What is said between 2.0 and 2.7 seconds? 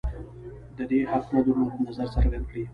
څرګند کړي